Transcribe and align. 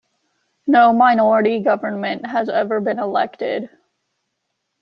No 0.65 0.93
minority 0.93 1.59
government 1.59 2.25
has 2.25 2.49
ever 2.49 2.79
been 2.79 2.97
elected. 2.97 3.69